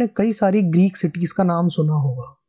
आपने 0.00 0.08
कई 0.16 0.32
सारी 0.32 0.62
ग्रीक 0.62 0.96
सिटीज़ 0.96 1.34
का 1.34 1.44
नाम 1.44 1.68
सुना 1.68 1.92
होगा। 1.92 2.40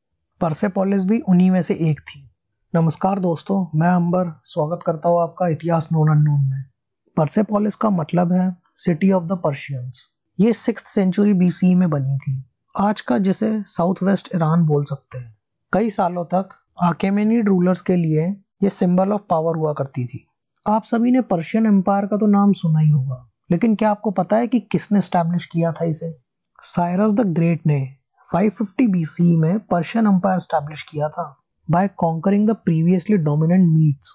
परसेपोलिस 0.42 1.04
भी 1.04 1.20
उन्हीं 1.20 1.52
में 1.52 1.62
से 1.62 1.74
एक 1.74 2.00
थी। 2.00 2.30
नमस्कार 2.76 3.20
दोस्तों, 3.20 3.80
मैं 3.80 3.88
अंबर 3.88 4.42
स्वागत 4.44 4.80
करता 4.86 5.10
हूँ 5.10 5.22
आपका 5.22 5.48
इतिहास 5.48 5.90
नोन 5.94 6.12
अननोन 6.12 6.42
में। 6.42 6.64
परसेपोलिस 7.18 7.76
का 7.76 7.90
मतलब 7.90 8.32
है 8.34 8.56
सिटी 8.76 9.12
ऑफ़ 9.12 9.24
द 9.24 9.32
पर्शियंस 9.32 10.06
ये 10.40 10.54
सिक्स 10.54 10.88
सेंचुरी 10.88 11.34
बीसी 11.34 11.76
में 11.76 11.90
बनी 11.90 12.18
थी। 12.18 12.44
आज 12.80 13.02
का 13.02 13.18
जिसे 13.18 13.64
साउथ 13.64 13.96
वेस्ट 14.04 14.30
ईरान 14.36 14.66
बोल 14.66 14.84
सकते 14.84 15.18
हैं। 15.18 15.38
कई 15.74 15.90
सालों 15.90 16.26
तक 16.26 16.50
आकेमेनिड 16.84 17.48
रूलर्स 17.48 17.82
के 17.82 17.96
लिए 17.96 18.28
ये 18.64 18.70
सिंबल 18.70 19.12
ऑफ़ 19.12 19.22
पावर 19.30 19.56
हुआ 19.56 19.74
करती 19.74 20.06
थी। 20.06 20.28
आप 20.68 20.84
सभी 20.84 21.12
ने 21.12 21.22
पर्शियन 21.22 21.66
एम्पायर 21.66 22.06
का 22.06 22.18
तो 22.18 22.26
नाम 22.26 22.54
सुना 22.54 22.80
ही 22.80 22.90
होगा। 22.90 23.30
लेकिन 23.52 23.76
क्या 23.76 23.92
आपको 23.92 24.12
पता 24.12 24.38
है 24.38 24.48
कि 24.48 24.60
किसने 24.60 25.02
स्टैब्लिश 25.02 25.46
किया 25.46 25.72
था 25.72 25.86
इसे? 25.86 26.31
साइरस 26.62 27.14
द 27.14 27.22
ग्रेट 27.22 27.68
ने 27.68 27.96
550 28.36 28.88
बीसी 28.88 29.36
में 29.36 29.60
पर्शियन 29.60 30.06
अंपायर 30.06 30.40
स्टैब्लिश 30.40 30.84
किया 30.84 31.10
था 31.10 31.44
by 31.72 31.88
conquering 31.88 32.48
the 32.50 32.52
previously 32.54 33.18
dominant 33.18 33.70
Medes 33.70 34.14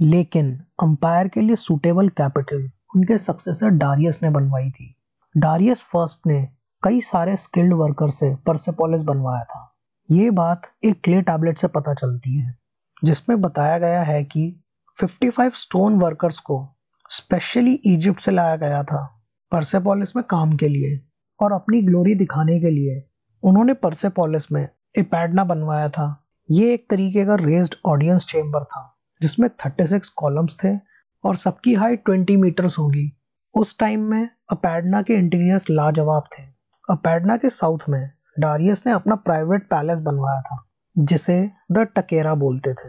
लेकिन 0.00 0.52
अंपायर 0.82 1.28
के 1.28 1.40
लिए 1.40 1.56
सुटेबल 1.56 2.08
कैपिटल 2.08 2.70
उनके 2.96 3.18
सक्सेसर 3.18 3.68
डारियस 3.68 4.22
ने 4.22 4.30
बनवाई 4.30 4.70
थी। 4.70 4.96
डारियस 5.36 5.80
फ़र्स्ट 5.80 6.26
ने 6.26 6.48
कई 6.82 7.00
सारे 7.00 7.36
स्किल्ड 7.36 7.72
वर्कर 7.72 8.10
से 8.10 8.34
परसेपोलिस 8.34 9.02
बनवाया 9.02 9.44
था। 9.44 9.76
ये 10.10 10.30
बात 10.30 10.62
एक 10.84 11.00
क्ले 11.04 11.22
टैबलेट 11.22 11.58
से 11.58 11.68
पता 11.68 11.94
चलती 11.94 12.40
है, 12.40 12.58
जिसमें 13.04 13.40
बताया 13.40 13.78
गया 13.78 14.02
है 14.02 14.24
कि 14.24 14.62
55 14.98 15.54
स्टोन 15.54 15.98
वर्कर्स 15.98 16.38
को 16.38 16.76
स्पेशली 17.10 17.74
इजिप्ट 17.74 18.20
से 18.20 18.30
लाया 18.30 18.56
गया 18.56 18.82
था। 18.82 19.22
परसेपोलिस 19.52 20.16
में 20.16 20.24
काम 20.24 20.56
के 20.56 20.68
लिए 20.68 21.09
और 21.40 21.52
अपनी 21.52 21.82
ग्लोरी 21.82 22.14
दिखाने 22.14 22.60
के 22.60 22.70
लिए 22.70 23.06
उन्होंने 23.42 23.74
परसेपोलिस 23.74 24.52
में 24.52 24.68
एपैडना 24.98 25.44
बनवाया 25.44 25.88
था। 25.88 26.24
ये 26.50 26.74
एक 26.74 26.86
तरीके 26.90 27.24
का 27.24 27.34
रेज्ड 27.34 27.74
ऑडियंस 27.86 28.26
चेम्बर 28.26 28.64
था, 28.64 28.98
जिसमें 29.22 29.48
36 29.48 30.08
कॉलम्स 30.08 30.64
थे 30.64 30.76
और 31.24 31.36
सबकी 31.36 31.74
हाइट 31.74 32.04
20 32.04 32.36
मीटर्स 32.36 32.78
होगी। 32.78 33.16
उस 33.54 33.78
टाइम 33.78 34.00
में 34.00 34.28
अपैडना 34.50 35.02
के 35.02 35.14
इंटीरियर्स 35.14 35.70
लाजवाब 35.70 36.24
थे। 36.38 36.42
अपैडना 36.90 37.36
के 37.36 37.48
साउथ 37.48 37.78
में 37.88 38.10
डारियस 38.38 38.82
ने 38.86 38.92
अपना 38.92 39.14
प्राइवेट 39.14 39.62
पैलेस 39.62 40.00
बनवाया 40.00 40.40
था, 40.40 40.68
जिसे 40.98 41.50
द 41.72 41.78
टकेरा 41.78 42.34
बोलते 42.34 42.74
थे। 42.74 42.88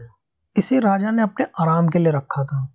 इसे 0.58 0.80
राजा 0.80 1.12
ने 1.12 1.22
अपने 1.22 1.46
आराम 1.60 1.88
के 1.88 2.00
लिए 2.00 2.12
रखा 2.12 2.46
था। 2.46 2.74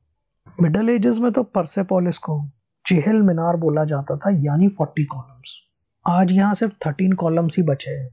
मिडल 0.62 0.90
एजेस 0.90 1.18
में 1.18 1.32
तो 1.32 1.42
परसेपोलिस 1.42 2.18
को 2.18 2.50
चेहल 2.86 3.16
मीनार 3.16 3.56
बोला 3.56 3.84
जाता 3.84 4.16
था, 4.16 4.30
यानी 4.30 4.68
40 4.68 5.04
कॉलम्स। 5.04 5.54
आज 6.06 6.32
यहाँ 6.32 6.54
सिर्फ़ 6.54 6.74
थर्टीन 6.86 7.12
कॉलम्स 7.12 7.56
ही 7.56 7.62
बचे 7.62 7.90
हैं। 7.90 8.08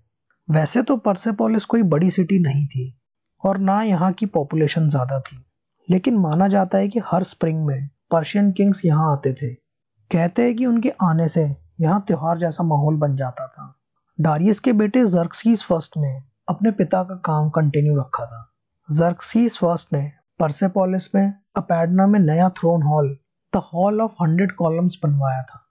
वैसे 0.47 0.81
तो 0.81 0.97
परसेपोलिस 0.97 1.65
कोई 1.65 1.83
बड़ी 1.83 2.09
सिटी 2.09 2.39
नहीं 2.39 2.65
थी, 2.67 2.97
और 3.43 3.57
ना 3.57 3.81
यहाँ 3.83 4.11
की 4.13 4.25
पॉपुलेशन 4.25 4.87
ज़्यादा 4.87 5.19
थी। 5.19 5.37
लेकिन 5.89 6.17
माना 6.17 6.47
जाता 6.47 6.77
है 6.77 6.87
कि 6.87 6.99
हर 7.05 7.23
स्प्रिंग 7.23 7.65
में 7.65 7.89
पर्शियन 8.11 8.51
किंग्स 8.51 8.85
यहाँ 8.85 9.11
आते 9.11 9.33
थे। 9.33 9.53
कहते 10.11 10.41
हैं 10.41 10.55
कि 10.55 10.65
उनके 10.65 10.89
आने 11.01 11.27
से 11.27 11.43
यहाँ 11.81 12.03
त्यौहार 12.07 12.37
जैसा 12.37 12.63
माहौल 12.63 12.95
बन 12.95 13.15
जाता 13.15 13.47
था। 13.47 13.73
डारियस 14.19 14.59
के 14.59 14.73
बेटे 14.73 15.05
जर्कसीस 15.05 15.63
फ़र्स्ट 15.63 15.97
ने 15.97 16.21
अपने 16.49 16.71
पिता 16.71 17.03
का 17.03 17.15
काम 17.15 17.49
कंटिन्यू 17.49 17.99
रखा 17.99 18.25
था। 18.25 18.47
जर्कसीस 18.89 19.57
फ़र्स्ट 19.57 19.93
ने 19.93 20.11
परसेपोलिस 20.39 21.15
में 21.15 21.33
अपैडना 21.55 22.07
में 22.07 22.19
नया 22.19 22.49
throne 22.49 22.83
hall 22.83 23.17
the 23.55 23.61
hall 23.73 24.01
of 24.01 24.11
hundred 24.21 24.51
columns 24.51 24.99
बनवाया 25.03 25.41
था। 25.41 25.67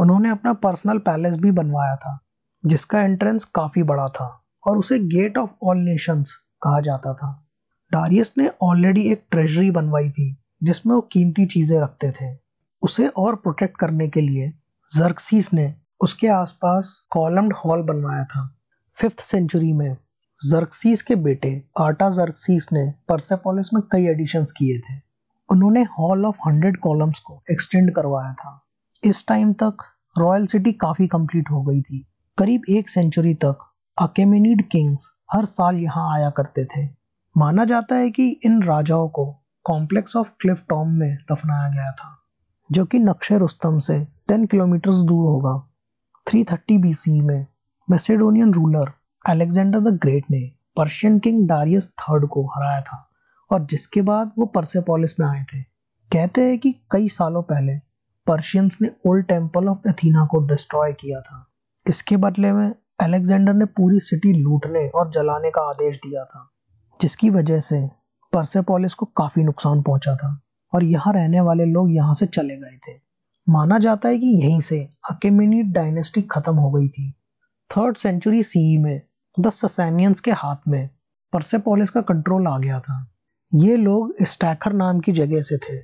उन्होंने 0.00 0.28
अपना 0.28 0.52
पर्सनल 0.52 0.98
पैलेस 0.98 1.36
भी 1.36 1.50
बनवाया 1.50 1.96
था, 1.96 2.18
जिसका 2.66 3.00
एंट्रेंस 3.00 3.44
काफ़ी 3.44 3.82
बड़ा 3.82 4.08
था 4.08 4.44
और 4.66 4.78
उसे 4.78 4.98
गेट 4.98 5.38
ऑफ़ 5.38 5.50
ऑल 5.62 5.76
नेशंस 5.76 6.34
कहा 6.62 6.80
जाता 6.80 7.14
था। 7.14 7.48
डारियस 7.92 8.34
ने 8.38 8.50
ऑलरेडी 8.62 9.00
एक 9.00 9.24
ट्रेजरी 9.30 9.70
बनवाई 9.70 10.10
थी, 10.10 10.36
जिसमें 10.62 10.94
वो 10.94 11.00
कीमती 11.00 11.46
चीज़ें 11.46 11.80
रखते 11.80 12.10
थे। 12.10 12.38
उसे 12.82 13.08
और 13.08 13.34
प्रोटेक्ट 13.34 13.76
करने 13.76 14.08
के 14.08 14.20
लिए 14.20 14.52
जर्कसीस 14.96 15.52
ने 15.54 15.74
उसके 16.00 16.28
आसपास 16.28 17.06
कॉलम्ड 17.10 17.52
हॉल 17.52 17.82
बनवाया 17.82 18.24
था। 18.24 18.56
फिफ्थ 18.94 19.20
सेंचुरी 19.20 19.72
में 19.72 19.96
जर्कसीस 20.44 21.02
के 21.02 21.14
बेटे 21.14 21.62
आटा 21.78 22.10
जर्कसीस 22.10 22.68
ने 22.72 22.94
परसेपोलिस 23.08 23.74
में 23.74 23.82
कई 23.92 24.06
एडिशंस 24.06 24.52
किए 24.52 24.78
थे। 24.78 25.05
उन्होंने 25.50 25.82
हॉल 25.98 26.26
ऑफ़ 26.26 26.36
हंड्रेड 26.46 26.76
कॉलम्स 26.76 27.18
को 27.18 27.42
एक्सटेंड 27.50 27.94
करवाया 27.94 28.32
था। 28.32 28.68
इस 29.04 29.26
टाइम 29.28 29.52
तक 29.52 29.76
रॉयल 30.18 30.46
सिटी 30.46 30.72
काफ़ी 30.72 31.06
कंप्लीट 31.06 31.50
हो 31.50 31.62
गई 31.62 31.82
थी। 31.82 32.06
करीब 32.38 32.62
एक 32.68 32.88
सेंचुरी 32.88 33.34
तक 33.34 33.58
अकेमिनीड 33.98 34.68
किंग्स 34.68 35.10
हर 35.32 35.44
साल 35.44 35.76
यहाँ 35.76 36.14
आया 36.14 36.30
करते 36.30 36.64
थे। 36.64 36.88
माना 37.36 37.64
जाता 37.64 37.94
है 37.94 38.10
कि 38.10 38.28
इन 38.44 38.62
राजाओं 38.62 39.08
को 39.08 39.36
कॉम्प्लेक्स 39.64 40.16
ऑफ़ 40.16 40.28
क्लिफ 40.40 40.64
टॉम 40.68 40.88
में 40.88 41.16
दफनाया 41.32 41.68
गया 41.68 41.92
था, 41.92 42.18
जो 42.72 42.84
कि 42.84 42.98
नक्शे 42.98 43.38
रुस्तम 43.38 43.78
से 43.78 43.98
10 44.28 44.46
किलोमीटर 44.46 44.90
दूर 44.90 45.28
होगा। 45.28 45.68
330 46.26 46.78
बीसी 46.78 47.20
में 47.20 47.46
Macedonian 47.90 48.52
ruler 48.54 48.92
Alexander 49.28 49.80
the 49.80 49.98
great 50.02 50.24
ने 50.30 50.52
पर्शियन 50.76 51.18
किंग 51.18 51.48
डारियस 51.48 51.88
थर्ड 51.88 52.26
को 52.26 52.46
हराया 52.46 52.80
था। 52.80 53.05
और 53.50 53.64
जिसके 53.66 54.02
बाद 54.02 54.32
वो 54.38 54.46
परसेपोलिस 54.46 55.18
में 55.20 55.26
आए 55.26 55.44
थे। 55.44 55.62
कहते 56.10 56.42
हैं 56.42 56.58
कि 56.58 56.72
कई 56.90 57.08
सालों 57.08 57.42
पहले 57.42 57.76
पर्शियंस 58.26 58.76
ने 58.82 58.90
ओल्ड 59.06 59.26
टेंपल 59.26 59.68
ऑफ़ 59.68 59.88
एथीना 59.88 60.26
को 60.26 60.40
डिस्ट्रॉय 60.46 60.92
किया 60.92 61.20
था। 61.20 61.46
इसके 61.86 62.16
बदले 62.16 62.52
में 62.52 62.72
अलेक्जेंडर 63.00 63.54
ने 63.54 63.64
पूरी 63.64 64.00
सिटी 64.00 64.32
लूटने 64.32 64.88
और 64.88 65.10
जलाने 65.10 65.50
का 65.50 65.60
आदेश 65.60 65.96
दिया 65.96 66.24
था, 66.24 66.48
जिसकी 67.00 67.30
वजह 67.30 67.60
से 67.60 67.86
परसेपोलिस 68.32 68.94
को 68.94 69.06
काफ़ी 69.06 69.42
नुकसान 69.44 69.82
पहुँचा 69.82 70.16
था 70.16 70.40
और 70.72 70.84
यहाँ 70.84 71.12
रहने 71.12 71.40
वाले 71.40 71.64
लोग 71.64 71.94
यहाँ 71.94 72.14
से 72.14 72.26
चले 72.26 72.56
गए 72.56 72.76
थे। 72.88 72.98
माना 73.46 73.78
जाता 73.78 74.08
है 74.08 74.18
कि 74.18 74.26
यहीं 74.26 74.60
से 74.60 74.78
अकेमिनीड 75.10 75.72
डायनेस्टी 75.72 76.22
खत्म 76.22 76.54
हो 76.54 76.70
गई 76.70 76.88
थी। 76.88 77.10
थर्ड 77.70 77.96
सेंचुरी 77.96 78.42
सीई 78.42 78.76
में 78.78 79.00
द 79.40 79.50
ससैनियंस 79.50 80.20
के 80.20 80.30
हाथ 80.30 80.68
में 80.68 80.88
परसेपोलिस 81.32 81.90
का 81.90 82.00
कंट्रोल 82.00 82.46
आ 82.46 82.58
गया 82.58 82.80
था। 82.80 83.15
ये 83.52 83.76
लोग 83.76 84.14
स्टैखर 84.22 84.72
नाम 84.72 85.00
की 85.00 85.12
जगह 85.12 85.40
से 85.40 85.56
थे। 85.58 85.76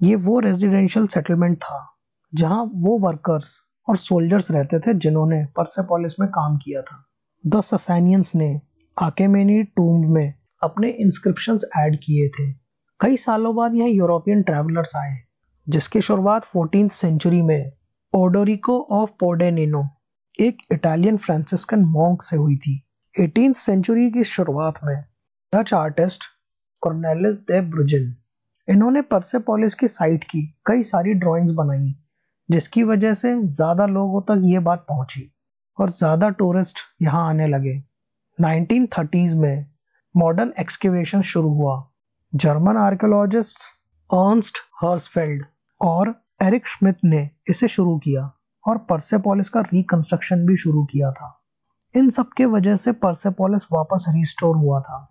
ये 0.00 0.14
वो 0.16 0.38
रेजिडेंशियल 0.40 1.06
सेटलमेंट 1.06 1.56
था, 1.56 1.86
जहाँ 2.32 2.64
वो 2.74 2.98
वर्कर्स 2.98 3.54
और 3.88 3.96
सोल्जर्स 3.96 4.50
रहते 4.50 4.78
थे 4.80 4.94
जिन्होंने 4.94 5.44
परसेपोलिस 5.56 6.18
में 6.20 6.28
काम 6.28 6.56
किया 6.56 6.82
था। 6.82 7.04
द 7.44 7.60
ससैनियंस 7.60 8.32
ने 8.34 8.60
आकेमेनी 8.96 9.62
टूम्ब 9.62 10.08
में 10.08 10.34
अपने 10.62 10.90
इंस्क्रिप्शन 10.90 11.58
ऐड 11.78 11.96
किए 11.96 12.28
थे। 12.28 12.52
कई 13.00 13.16
सालों 13.16 13.54
बाद 13.56 13.74
यहाँ 13.74 13.88
यूरोपियन 13.88 14.42
ट्रैवलर्स 14.42 14.96
आए, 14.96 15.16
जिसकी 15.66 16.00
शुरुआत 16.00 16.44
फोर्टीन 16.44 16.88
सेंचुरी 16.88 17.42
में 17.42 17.72
ओडोरिको 18.14 18.80
ऑफ़ 18.92 19.10
पोडेनिनो 19.20 19.86
एक 20.40 20.58
इटालियन 20.72 21.16
फ्रांसिस्कन 21.16 21.84
मॉन्क 21.88 22.22
से 22.22 22.36
हुई 22.36 22.56
थी। 22.56 22.82
एटीन 23.14 23.52
सेंचुरी 23.52 24.10
की 24.10 24.24
शुरुआत 24.24 24.84
में 24.84 24.96
Dutch 25.52 25.74
artist 25.74 26.24
Cornelis 26.82 27.36
de 27.42 27.60
Bruijn 27.70 28.14
इन्होंने 28.68 29.02
परसेपोलिस 29.02 29.74
की 29.74 29.88
साइट 29.88 30.24
की 30.24 30.42
कई 30.66 30.82
सारी 30.82 31.12
ड्राइंग्स 31.14 31.52
बनाई, 31.54 31.94
जिसकी 32.48 32.82
वजह 32.82 33.14
से 33.14 33.34
ज़्यादा 33.48 33.86
लोगों 33.86 34.20
तक 34.22 34.42
ये 34.44 34.58
बात 34.60 34.84
पहुँची 34.88 35.30
और 35.78 35.90
ज़्यादा 35.90 36.28
टूरिस्ट 36.30 36.78
यहाँ 37.02 37.28
आने 37.28 37.46
लगे। 37.46 37.76
1930s 38.38 39.34
में 39.34 39.66
मॉडर्न 40.14 40.52
एक्सकेवेशन 40.60 41.22
शुरू 41.22 41.48
हुआ। 41.50 41.76
जर्मन 42.32 42.76
आर्कियोलॉजिस्ट 42.76 43.58
अर्नस्ट 44.10 44.58
हर्सफेल्ड 44.82 45.44
और 45.80 46.14
एरिक 46.42 46.68
श्मिथ 46.68 47.04
ने 47.04 47.28
इसे 47.50 47.68
शुरू 47.68 47.98
किया 47.98 48.30
और 48.64 48.78
परसेपोलिस 48.90 49.48
का 49.48 49.60
रिकंस्ट्रक्शन 49.62 50.46
भी 50.46 50.56
शुरू 50.56 50.84
किया 50.84 51.10
था। 51.12 51.36
इन 51.94 52.10
सब 52.10 52.30
के 52.36 52.46
वजह 52.46 52.76
से 52.76 52.92
परसेपोलिस 52.94 53.66
वापस 53.72 54.04
रिस्टोर 54.08 54.56
हुआ 54.56 54.80
था। 54.80 55.06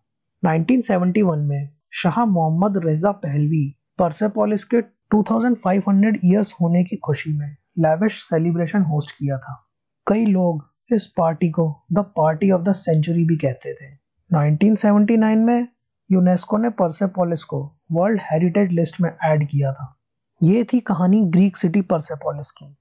1971 0.46 1.38
में 1.38 1.70
शाह 1.92 2.26
मोहम्मद 2.26 2.86
रेजा 2.86 3.12
पहलवी 3.12 3.76
परसेपोलिस 3.98 4.64
के 4.64 4.82
2500 4.82 6.16
ईयर्स 6.26 6.54
होने 6.62 6.84
की 6.84 6.96
खुशी 6.96 7.38
में 7.38 7.58
लेविश 7.80 8.22
सेलिब्रेशन 8.24 8.82
होस्ट 8.82 9.12
किया 9.12 9.38
था। 9.38 9.68
कई 10.08 10.26
लोग 10.26 10.74
इस 10.94 11.08
पार्टी 11.08 11.50
को 11.50 11.86
the 11.94 12.00
party 12.00 12.52
of 12.52 12.62
the 12.62 12.74
century 12.74 13.26
भी 13.26 13.38
कहते 13.38 13.74
थे। 13.74 13.94
1979 14.34 15.46
में 15.46 15.68
यूनेस्को 16.12 16.58
ने 16.58 16.70
परसेपोलिस 16.70 17.44
को 17.44 17.80
वर्ल्ड 17.92 18.22
हेरिटेज 18.32 18.72
लिस्ट 18.72 19.02
में 19.02 19.16
ऐड 19.24 19.50
किया 19.50 19.74
था। 19.74 20.00
ये 20.44 20.64
थी 20.64 20.80
कहानी 20.80 21.22
ग्रीक 21.22 21.58
सिटी 21.58 21.82
परसेपोलिस 21.82 22.52
की। 22.52 22.76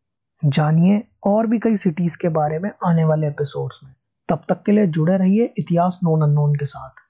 जानिए 0.45 1.09
और 1.25 1.47
भी 1.47 1.59
कई 1.59 1.77
सिटीज़ 1.77 2.19
के 2.19 2.29
बारे 2.29 2.59
में 2.59 2.71
आने 2.87 3.05
वाले 3.05 3.27
एपिसोड्स 3.27 3.81
में। 3.85 3.95
तब 4.29 4.43
तक 4.49 4.63
के 4.63 4.73
लिए 4.73 4.87
जुड़े 4.87 5.19
रहिए 5.19 5.55
इतिहास 5.59 6.01
नोन 6.05 6.23
अननोन 6.23 6.55
के 6.55 6.67
साथ। 6.67 7.08